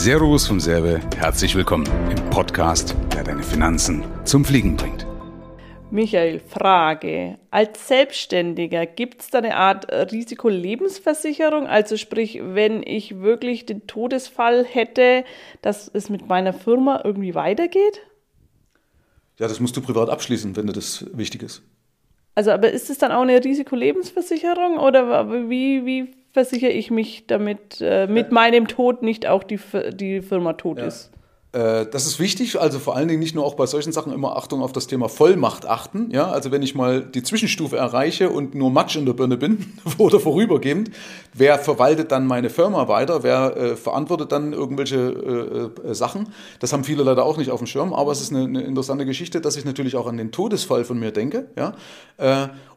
Servus 0.00 0.46
vom 0.46 0.60
Serbe, 0.60 1.00
herzlich 1.16 1.56
willkommen 1.56 1.84
im 2.08 2.30
Podcast, 2.30 2.94
der 3.12 3.24
deine 3.24 3.42
Finanzen 3.42 4.04
zum 4.24 4.44
Fliegen 4.44 4.76
bringt. 4.76 5.04
Michael, 5.90 6.38
Frage. 6.38 7.40
Als 7.50 7.88
Selbstständiger 7.88 8.86
gibt 8.86 9.22
es 9.22 9.30
da 9.30 9.38
eine 9.38 9.56
Art 9.56 9.90
Risikolebensversicherung? 9.90 11.66
Also 11.66 11.96
sprich, 11.96 12.38
wenn 12.40 12.84
ich 12.84 13.18
wirklich 13.18 13.66
den 13.66 13.88
Todesfall 13.88 14.64
hätte, 14.64 15.24
dass 15.62 15.90
es 15.92 16.08
mit 16.08 16.28
meiner 16.28 16.52
Firma 16.52 17.02
irgendwie 17.02 17.34
weitergeht? 17.34 18.00
Ja, 19.40 19.48
das 19.48 19.58
musst 19.58 19.76
du 19.76 19.80
privat 19.80 20.10
abschließen, 20.10 20.54
wenn 20.54 20.68
dir 20.68 20.74
das 20.74 21.06
wichtig 21.12 21.42
ist. 21.42 21.62
Also, 22.36 22.52
aber 22.52 22.70
ist 22.70 22.88
es 22.88 22.98
dann 22.98 23.10
auch 23.10 23.22
eine 23.22 23.44
Risikolebensversicherung 23.44 24.78
oder 24.78 25.28
wie, 25.50 25.84
wie 25.84 26.17
versichere 26.32 26.70
ich 26.70 26.90
mich, 26.90 27.26
damit 27.26 27.80
äh, 27.80 28.06
mit 28.06 28.32
meinem 28.32 28.68
Tod 28.68 29.02
nicht 29.02 29.26
auch 29.26 29.42
die, 29.42 29.58
die 29.92 30.20
Firma 30.22 30.54
tot 30.54 30.78
ja. 30.78 30.86
ist? 30.86 31.10
Äh, 31.52 31.86
das 31.86 32.06
ist 32.06 32.20
wichtig, 32.20 32.60
also 32.60 32.78
vor 32.78 32.94
allen 32.94 33.08
Dingen 33.08 33.20
nicht 33.20 33.34
nur 33.34 33.44
auch 33.44 33.54
bei 33.54 33.64
solchen 33.64 33.90
Sachen 33.90 34.12
immer 34.12 34.36
Achtung 34.36 34.62
auf 34.62 34.72
das 34.72 34.86
Thema 34.86 35.08
Vollmacht 35.08 35.66
achten. 35.66 36.10
Ja, 36.10 36.30
also 36.30 36.50
wenn 36.50 36.62
ich 36.62 36.74
mal 36.74 37.00
die 37.00 37.22
Zwischenstufe 37.22 37.76
erreiche 37.76 38.28
und 38.28 38.54
nur 38.54 38.70
Matsch 38.70 38.96
in 38.96 39.06
der 39.06 39.14
Birne 39.14 39.38
bin 39.38 39.72
oder 39.98 40.20
vorübergehend, 40.20 40.90
wer 41.32 41.58
verwaltet 41.58 42.12
dann 42.12 42.26
meine 42.26 42.50
Firma 42.50 42.86
weiter? 42.88 43.22
Wer 43.22 43.56
äh, 43.56 43.76
verantwortet 43.76 44.30
dann 44.30 44.52
irgendwelche 44.52 45.72
äh, 45.84 45.88
äh, 45.88 45.94
Sachen? 45.94 46.28
Das 46.60 46.74
haben 46.74 46.84
viele 46.84 47.02
leider 47.02 47.24
auch 47.24 47.38
nicht 47.38 47.50
auf 47.50 47.60
dem 47.60 47.66
Schirm, 47.66 47.94
aber 47.94 48.12
es 48.12 48.20
ist 48.20 48.30
eine, 48.30 48.44
eine 48.44 48.60
interessante 48.60 49.06
Geschichte, 49.06 49.40
dass 49.40 49.56
ich 49.56 49.64
natürlich 49.64 49.96
auch 49.96 50.06
an 50.06 50.18
den 50.18 50.32
Todesfall 50.32 50.84
von 50.84 50.98
mir 50.98 51.12
denke. 51.12 51.46
Ja, 51.56 51.74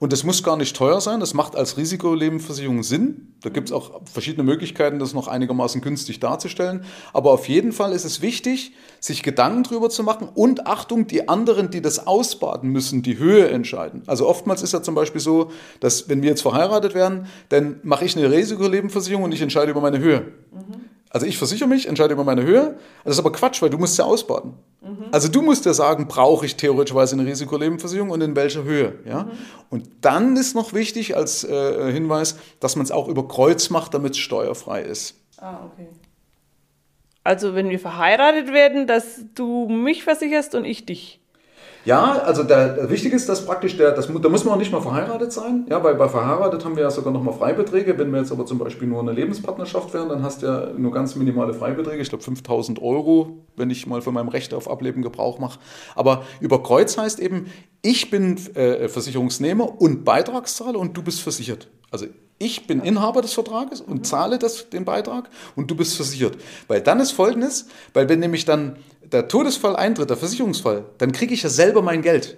und 0.00 0.12
das 0.12 0.24
muss 0.24 0.42
gar 0.42 0.56
nicht 0.56 0.76
teuer 0.76 1.00
sein. 1.00 1.20
Das 1.20 1.32
macht 1.34 1.54
als 1.54 1.76
Risikolebenversicherung 1.76 2.82
Sinn. 2.82 3.34
Da 3.42 3.50
gibt 3.50 3.68
es 3.68 3.72
auch 3.72 4.00
verschiedene 4.12 4.42
Möglichkeiten, 4.42 4.98
das 4.98 5.14
noch 5.14 5.28
einigermaßen 5.28 5.80
günstig 5.80 6.18
darzustellen. 6.18 6.84
Aber 7.12 7.30
auf 7.32 7.48
jeden 7.48 7.72
Fall 7.72 7.92
ist 7.92 8.04
es 8.04 8.20
wichtig, 8.20 8.72
sich 9.00 9.22
Gedanken 9.22 9.62
darüber 9.62 9.90
zu 9.90 10.02
machen 10.02 10.28
und 10.34 10.66
Achtung, 10.66 11.06
die 11.06 11.28
anderen, 11.28 11.70
die 11.70 11.80
das 11.80 12.06
ausbaden 12.06 12.70
müssen, 12.70 13.02
die 13.02 13.18
Höhe 13.18 13.48
entscheiden. 13.48 14.02
Also 14.06 14.28
oftmals 14.28 14.62
ist 14.62 14.72
ja 14.72 14.82
zum 14.82 14.96
Beispiel 14.96 15.20
so, 15.20 15.52
dass 15.78 16.08
wenn 16.08 16.22
wir 16.22 16.30
jetzt 16.30 16.42
verheiratet 16.42 16.94
werden, 16.94 17.26
dann 17.48 17.78
mache 17.84 18.04
ich 18.04 18.16
eine 18.16 18.30
Risikolebenversicherung 18.30 19.22
und 19.24 19.32
ich 19.32 19.42
entscheide 19.42 19.70
über 19.70 19.80
meine 19.80 19.98
Höhe. 19.98 20.32
Mhm. 20.52 20.87
Also 21.10 21.26
ich 21.26 21.38
versichere 21.38 21.68
mich, 21.68 21.88
entscheide 21.88 22.12
über 22.12 22.24
meine 22.24 22.42
Höhe. 22.42 22.76
Das 23.04 23.14
ist 23.14 23.18
aber 23.18 23.32
Quatsch, 23.32 23.62
weil 23.62 23.70
du 23.70 23.78
musst 23.78 23.96
ja 23.98 24.04
ausbaden. 24.04 24.54
Mhm. 24.82 25.06
Also 25.10 25.28
du 25.28 25.40
musst 25.42 25.64
ja 25.64 25.72
sagen, 25.72 26.06
brauche 26.06 26.44
ich 26.44 26.56
theoretischerweise 26.56 27.16
eine 27.16 27.26
Risikolebenversicherung 27.26 28.10
und 28.10 28.20
in 28.20 28.36
welcher 28.36 28.64
Höhe. 28.64 28.98
Ja? 29.06 29.24
Mhm. 29.24 29.30
Und 29.70 29.88
dann 30.02 30.36
ist 30.36 30.54
noch 30.54 30.74
wichtig 30.74 31.16
als 31.16 31.44
äh, 31.44 31.92
Hinweis, 31.92 32.36
dass 32.60 32.76
man 32.76 32.84
es 32.84 32.90
auch 32.90 33.08
über 33.08 33.26
Kreuz 33.26 33.70
macht, 33.70 33.94
damit 33.94 34.12
es 34.12 34.18
steuerfrei 34.18 34.82
ist. 34.82 35.14
Ah, 35.38 35.60
okay. 35.72 35.88
Also 37.24 37.54
wenn 37.54 37.70
wir 37.70 37.78
verheiratet 37.78 38.52
werden, 38.52 38.86
dass 38.86 39.20
du 39.34 39.68
mich 39.68 40.04
versicherst 40.04 40.54
und 40.54 40.64
ich 40.64 40.86
dich. 40.86 41.20
Ja, 41.88 42.18
also 42.18 42.42
der, 42.42 42.90
wichtig 42.90 43.14
ist, 43.14 43.30
dass 43.30 43.46
praktisch 43.46 43.78
der, 43.78 43.92
das, 43.92 44.08
da 44.08 44.28
muss 44.28 44.44
man 44.44 44.52
auch 44.52 44.58
nicht 44.58 44.70
mal 44.70 44.82
verheiratet 44.82 45.32
sein. 45.32 45.64
Ja, 45.70 45.82
weil 45.82 45.94
bei 45.94 46.06
verheiratet 46.06 46.62
haben 46.62 46.76
wir 46.76 46.82
ja 46.82 46.90
sogar 46.90 47.14
nochmal 47.14 47.32
Freibeträge. 47.32 47.96
Wenn 47.96 48.10
wir 48.12 48.18
jetzt 48.18 48.30
aber 48.30 48.44
zum 48.44 48.58
Beispiel 48.58 48.86
nur 48.86 49.00
eine 49.00 49.12
Lebenspartnerschaft 49.12 49.94
wären, 49.94 50.10
dann 50.10 50.22
hast 50.22 50.42
du 50.42 50.46
ja 50.48 50.66
nur 50.76 50.92
ganz 50.92 51.16
minimale 51.16 51.54
Freibeträge. 51.54 52.02
Ich 52.02 52.10
glaube 52.10 52.22
5000 52.22 52.82
Euro, 52.82 53.38
wenn 53.56 53.70
ich 53.70 53.86
mal 53.86 54.02
von 54.02 54.12
meinem 54.12 54.28
Recht 54.28 54.52
auf 54.52 54.70
Ableben 54.70 55.00
Gebrauch 55.00 55.38
mache. 55.38 55.60
Aber 55.94 56.24
über 56.40 56.62
Kreuz 56.62 56.98
heißt 56.98 57.20
eben, 57.20 57.46
ich 57.80 58.10
bin 58.10 58.36
äh, 58.54 58.86
Versicherungsnehmer 58.88 59.80
und 59.80 60.04
Beitragszahler 60.04 60.78
und 60.78 60.94
du 60.94 61.02
bist 61.02 61.22
versichert. 61.22 61.68
Also 61.90 62.04
ich 62.38 62.66
bin 62.66 62.80
Inhaber 62.80 63.20
des 63.22 63.32
Vertrages 63.32 63.80
und 63.80 64.06
zahle 64.06 64.38
das, 64.38 64.70
den 64.70 64.84
Beitrag 64.84 65.28
und 65.56 65.70
du 65.70 65.74
bist 65.74 65.96
versichert. 65.96 66.36
Weil 66.68 66.80
dann 66.80 67.00
ist 67.00 67.12
Folgendes, 67.12 67.66
weil 67.94 68.08
wenn 68.08 68.20
nämlich 68.20 68.44
dann 68.44 68.76
der 69.02 69.28
Todesfall 69.28 69.76
eintritt, 69.76 70.10
der 70.10 70.16
Versicherungsfall, 70.16 70.84
dann 70.98 71.12
kriege 71.12 71.34
ich 71.34 71.42
ja 71.42 71.48
selber 71.48 71.82
mein 71.82 72.02
Geld. 72.02 72.36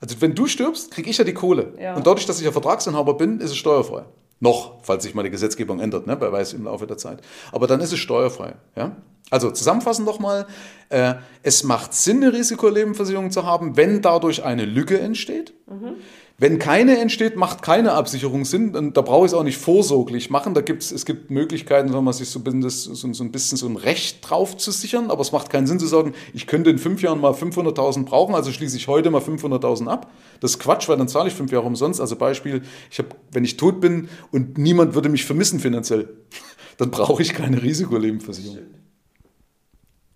Also 0.00 0.20
wenn 0.20 0.34
du 0.34 0.46
stirbst, 0.46 0.90
kriege 0.90 1.10
ich 1.10 1.18
ja 1.18 1.24
die 1.24 1.34
Kohle. 1.34 1.74
Ja. 1.80 1.94
Und 1.94 2.06
dadurch, 2.06 2.26
dass 2.26 2.38
ich 2.38 2.44
ja 2.44 2.52
Vertragsinhaber 2.52 3.14
bin, 3.14 3.40
ist 3.40 3.50
es 3.50 3.56
steuerfrei. 3.56 4.04
Noch, 4.40 4.82
falls 4.82 5.04
sich 5.04 5.14
mal 5.14 5.22
die 5.22 5.30
Gesetzgebung 5.30 5.78
ändert, 5.78 6.08
ne, 6.08 6.16
wer 6.18 6.32
weiß 6.32 6.54
im 6.54 6.64
Laufe 6.64 6.86
der 6.86 6.96
Zeit. 6.96 7.20
Aber 7.52 7.68
dann 7.68 7.80
ist 7.80 7.92
es 7.92 8.00
steuerfrei. 8.00 8.54
Ja? 8.74 8.96
Also 9.30 9.50
zusammenfassend 9.50 10.04
nochmal, 10.04 10.46
äh, 10.88 11.14
es 11.42 11.62
macht 11.62 11.94
Sinn, 11.94 12.16
eine 12.22 12.32
Risikolebenversicherung 12.32 13.30
zu 13.30 13.46
haben, 13.46 13.76
wenn 13.76 14.02
dadurch 14.02 14.42
eine 14.42 14.64
Lücke 14.64 14.98
entsteht. 14.98 15.54
Mhm. 15.68 15.94
Wenn 16.42 16.58
keine 16.58 16.98
entsteht, 16.98 17.36
macht 17.36 17.62
keine 17.62 17.92
Absicherung 17.92 18.44
Sinn. 18.44 18.74
Und 18.74 18.96
da 18.96 19.02
brauche 19.02 19.26
ich 19.26 19.30
es 19.30 19.34
auch 19.34 19.44
nicht 19.44 19.58
vorsorglich 19.58 20.28
machen. 20.28 20.54
Da 20.54 20.60
gibt's, 20.60 20.90
es 20.90 21.06
gibt 21.06 21.30
Möglichkeiten, 21.30 21.92
man 21.92 22.12
sich 22.12 22.30
so 22.30 22.40
ein 22.40 23.30
bisschen 23.30 23.56
so 23.56 23.68
ein 23.68 23.76
Recht 23.76 24.28
drauf 24.28 24.56
zu 24.56 24.72
sichern. 24.72 25.12
Aber 25.12 25.20
es 25.20 25.30
macht 25.30 25.50
keinen 25.50 25.68
Sinn 25.68 25.78
zu 25.78 25.86
sagen, 25.86 26.14
ich 26.34 26.48
könnte 26.48 26.70
in 26.70 26.78
fünf 26.78 27.00
Jahren 27.00 27.20
mal 27.20 27.30
500.000 27.30 28.06
brauchen, 28.06 28.34
also 28.34 28.50
schließe 28.50 28.76
ich 28.76 28.88
heute 28.88 29.12
mal 29.12 29.20
500.000 29.20 29.86
ab. 29.86 30.10
Das 30.40 30.50
ist 30.50 30.58
Quatsch, 30.58 30.88
weil 30.88 30.96
dann 30.96 31.06
zahle 31.06 31.28
ich 31.28 31.34
fünf 31.34 31.52
Jahre 31.52 31.66
umsonst. 31.66 32.00
Also 32.00 32.16
Beispiel, 32.16 32.62
ich 32.90 32.98
hab, 32.98 33.14
wenn 33.30 33.44
ich 33.44 33.56
tot 33.56 33.80
bin 33.80 34.08
und 34.32 34.58
niemand 34.58 34.96
würde 34.96 35.10
mich 35.10 35.24
vermissen 35.24 35.60
finanziell, 35.60 36.08
dann 36.76 36.90
brauche 36.90 37.22
ich 37.22 37.34
keine 37.34 37.62
Risikolebenversicherung. 37.62 38.81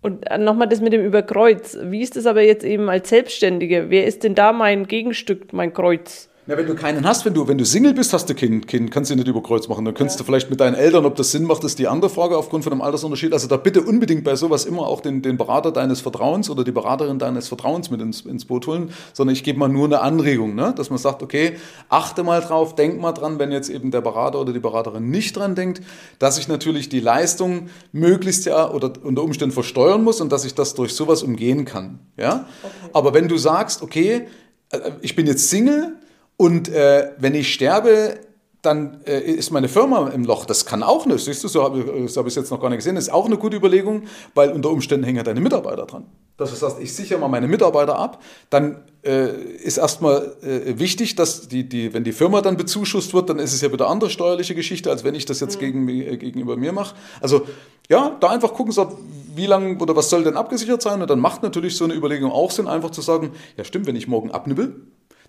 Und 0.07 0.23
nochmal 0.39 0.69
das 0.69 0.79
mit 0.79 0.93
dem 0.93 1.03
Überkreuz. 1.03 1.77
Wie 1.83 2.01
ist 2.01 2.15
das 2.15 2.25
aber 2.25 2.41
jetzt 2.41 2.63
eben 2.63 2.89
als 2.89 3.09
Selbstständige? 3.09 3.89
Wer 3.89 4.05
ist 4.05 4.23
denn 4.23 4.35
da 4.35 4.53
mein 4.53 4.87
Gegenstück, 4.87 5.51
mein 5.51 5.73
Kreuz? 5.73 6.29
Na, 6.49 6.55
wenn 6.55 6.65
du 6.65 6.75
keinen 6.75 7.05
hast, 7.05 7.25
wenn 7.25 7.33
du, 7.33 7.49
wenn 7.49 7.57
du 7.57 7.65
Single 7.65 7.93
bist, 7.93 8.13
hast 8.13 8.29
du 8.29 8.33
Kind, 8.33 8.67
kind 8.67 8.89
kannst 8.89 9.11
du 9.11 9.15
nicht 9.17 9.27
über 9.27 9.43
Kreuz 9.43 9.67
machen. 9.67 9.83
Dann 9.83 9.93
könntest 9.93 10.17
ja. 10.17 10.23
du 10.23 10.27
vielleicht 10.27 10.49
mit 10.49 10.61
deinen 10.61 10.75
Eltern, 10.75 11.05
ob 11.05 11.15
das 11.15 11.31
Sinn 11.31 11.43
macht, 11.43 11.61
ist 11.65 11.77
die 11.77 11.89
andere 11.89 12.09
Frage 12.09 12.37
aufgrund 12.37 12.63
von 12.63 12.71
einem 12.71 12.81
Altersunterschied. 12.81 13.33
Also 13.33 13.49
da 13.49 13.57
bitte 13.57 13.81
unbedingt 13.81 14.23
bei 14.23 14.37
sowas 14.37 14.63
immer 14.63 14.87
auch 14.87 15.01
den, 15.01 15.21
den 15.21 15.35
Berater 15.35 15.73
deines 15.73 15.99
Vertrauens 15.99 16.49
oder 16.49 16.63
die 16.63 16.71
Beraterin 16.71 17.19
deines 17.19 17.49
Vertrauens 17.49 17.91
mit 17.91 17.99
ins, 17.99 18.21
ins 18.21 18.45
Boot 18.45 18.65
holen, 18.65 18.91
sondern 19.11 19.33
ich 19.33 19.43
gebe 19.43 19.59
mal 19.59 19.67
nur 19.67 19.87
eine 19.87 19.99
Anregung, 19.99 20.55
ne? 20.55 20.73
dass 20.73 20.89
man 20.89 20.99
sagt, 20.99 21.21
okay, 21.21 21.57
achte 21.89 22.23
mal 22.23 22.39
drauf, 22.39 22.75
denk 22.75 23.01
mal 23.01 23.11
dran, 23.11 23.39
wenn 23.39 23.51
jetzt 23.51 23.69
eben 23.69 23.91
der 23.91 23.99
Berater 23.99 24.39
oder 24.39 24.53
die 24.53 24.61
Beraterin 24.61 25.09
nicht 25.09 25.35
dran 25.35 25.53
denkt, 25.53 25.81
dass 26.17 26.37
ich 26.37 26.47
natürlich 26.47 26.87
die 26.87 27.01
Leistung 27.01 27.67
möglichst 27.91 28.45
ja 28.45 28.71
oder 28.71 28.93
unter 29.03 29.21
Umständen 29.21 29.51
versteuern 29.53 30.01
muss 30.01 30.21
und 30.21 30.31
dass 30.31 30.45
ich 30.45 30.55
das 30.55 30.75
durch 30.75 30.93
sowas 30.93 31.23
umgehen 31.23 31.65
kann. 31.65 31.99
Ja? 32.15 32.47
Okay. 32.63 32.91
Aber 32.93 33.13
wenn 33.13 33.27
du 33.27 33.37
sagst, 33.37 33.81
okay, 33.81 34.27
äh, 34.69 34.79
ich 35.01 35.13
bin 35.13 35.27
jetzt 35.27 35.49
Single, 35.49 35.97
und 36.37 36.69
äh, 36.69 37.11
wenn 37.17 37.35
ich 37.35 37.53
sterbe, 37.53 38.19
dann 38.61 39.01
äh, 39.05 39.19
ist 39.19 39.51
meine 39.51 39.69
Firma 39.69 40.09
im 40.09 40.25
Loch. 40.25 40.45
Das 40.45 40.65
kann 40.65 40.83
auch 40.83 41.05
nicht. 41.05 41.23
Siehst 41.23 41.43
du, 41.43 41.47
so 41.47 41.63
habe 41.63 41.79
ich 41.79 42.15
es 42.15 42.35
jetzt 42.35 42.51
noch 42.51 42.59
gar 42.59 42.69
nicht 42.69 42.77
gesehen. 42.77 42.95
Das 42.95 43.05
ist 43.05 43.13
auch 43.13 43.25
eine 43.25 43.37
gute 43.37 43.55
Überlegung, 43.55 44.03
weil 44.33 44.51
unter 44.51 44.69
Umständen 44.69 45.05
hängen 45.05 45.17
ja 45.17 45.23
deine 45.23 45.39
Mitarbeiter 45.41 45.85
dran. 45.85 46.05
Das 46.37 46.61
heißt, 46.61 46.79
ich 46.79 46.93
sichere 46.93 47.19
mal 47.19 47.29
meine 47.29 47.47
Mitarbeiter 47.47 47.97
ab, 47.97 48.21
dann 48.49 48.83
äh, 49.03 49.31
ist 49.31 49.77
erstmal 49.77 50.35
äh, 50.43 50.77
wichtig, 50.77 51.15
dass 51.15 51.47
die, 51.47 51.67
die, 51.67 51.93
wenn 51.93 52.03
die 52.03 52.11
Firma 52.11 52.41
dann 52.41 52.57
bezuschusst 52.57 53.13
wird, 53.13 53.29
dann 53.29 53.39
ist 53.39 53.53
es 53.53 53.61
ja 53.61 53.71
wieder 53.71 53.89
andere 53.89 54.09
steuerliche 54.11 54.53
Geschichte, 54.53 54.91
als 54.91 55.03
wenn 55.03 55.15
ich 55.15 55.25
das 55.25 55.39
jetzt 55.39 55.55
mhm. 55.55 55.59
gegen, 55.59 55.89
äh, 55.89 56.17
gegenüber 56.17 56.57
mir 56.57 56.73
mache. 56.73 56.95
Also 57.21 57.47
ja, 57.89 58.17
da 58.19 58.29
einfach 58.29 58.53
gucken, 58.53 58.71
so, 58.71 58.97
wie 59.35 59.45
lange 59.45 59.77
oder 59.77 59.95
was 59.95 60.09
soll 60.09 60.23
denn 60.23 60.35
abgesichert 60.35 60.81
sein? 60.81 61.01
Und 61.01 61.09
dann 61.09 61.19
macht 61.19 61.41
natürlich 61.41 61.75
so 61.75 61.85
eine 61.85 61.95
Überlegung 61.95 62.31
auch 62.31 62.51
Sinn, 62.51 62.67
einfach 62.67 62.91
zu 62.91 63.01
sagen, 63.01 63.31
ja 63.55 63.63
stimmt, 63.63 63.87
wenn 63.87 63.95
ich 63.95 64.07
morgen 64.07 64.29
abnibbel, 64.29 64.75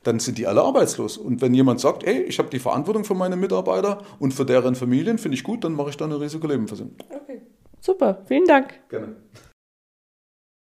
dann 0.03 0.19
sind 0.21 0.39
die 0.39 0.47
alle 0.47 0.63
arbeitslos. 0.63 1.17
Und 1.17 1.41
wenn 1.41 1.55
jemand 1.55 1.81
sagt, 1.81 2.05
ey, 2.05 2.23
ich 2.23 2.39
habe 2.39 2.49
die 2.51 2.59
Verantwortung 2.59 3.05
für 3.05 3.15
meine 3.15 3.37
Mitarbeiter 3.37 4.03
und 4.19 4.33
für 4.33 4.45
deren 4.45 4.75
Familien, 4.75 5.19
finde 5.19 5.37
ich 5.37 5.45
gut, 5.45 5.65
dann 5.65 5.73
mache 5.73 5.91
ich 5.91 5.97
da 5.97 6.05
eine 6.05 6.21
Risikolebenversicherung. 6.21 6.97
Okay, 7.11 7.43
super, 7.81 8.23
vielen 8.27 8.47
Dank. 8.47 8.81
Gerne. 8.89 9.17